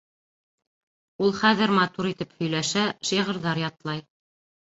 Ул 1.25 1.33
хәҙер 1.41 1.73
матур 1.79 2.09
итеп 2.13 2.33
һөйләшә, 2.39 2.85
шиғырҙар 3.09 3.63
ятлай. 3.67 4.05